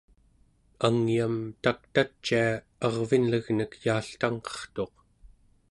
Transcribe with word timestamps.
angyam 0.87 1.35
taktacia 1.63 2.43
arvinlegnek 2.87 3.71
yaaltangqertuq 3.85 4.93